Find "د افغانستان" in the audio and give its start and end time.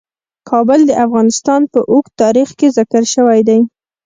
0.85-1.61